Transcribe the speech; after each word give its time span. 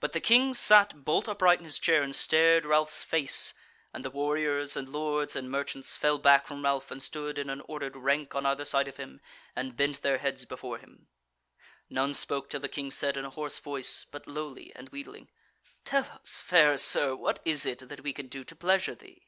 But 0.00 0.14
the 0.14 0.20
King 0.22 0.54
sat 0.54 1.04
bolt 1.04 1.28
upright 1.28 1.58
in 1.58 1.66
his 1.66 1.78
chair 1.78 2.02
and 2.02 2.14
stared 2.16 2.64
Ralph's 2.64 3.04
face; 3.04 3.52
and 3.92 4.02
the 4.02 4.08
warriors 4.08 4.78
and 4.78 4.88
lords 4.88 5.36
and 5.36 5.50
merchants 5.50 5.94
fell 5.94 6.16
back 6.16 6.46
from 6.46 6.64
Ralph 6.64 6.90
and 6.90 7.02
stood 7.02 7.38
in 7.38 7.50
an 7.50 7.60
ordered 7.66 7.94
rank 7.94 8.34
on 8.34 8.46
either 8.46 8.64
side 8.64 8.88
of 8.88 8.96
him 8.96 9.20
and 9.54 9.76
bent 9.76 10.00
their 10.00 10.16
heads 10.16 10.46
before 10.46 10.78
him. 10.78 11.06
None 11.90 12.14
spoke 12.14 12.48
till 12.48 12.60
the 12.60 12.68
King 12.70 12.90
said 12.90 13.18
in 13.18 13.26
a 13.26 13.30
hoarse 13.36 13.58
voice, 13.58 14.06
but 14.10 14.26
lowly 14.26 14.72
and 14.74 14.88
wheedling: 14.88 15.28
"Tell 15.84 16.04
us, 16.04 16.40
fair 16.40 16.78
Sir, 16.78 17.14
what 17.14 17.38
is 17.44 17.66
it 17.66 17.80
that 17.90 18.00
we 18.02 18.14
can 18.14 18.28
do 18.28 18.44
to 18.44 18.56
pleasure 18.56 18.94
thee?" 18.94 19.26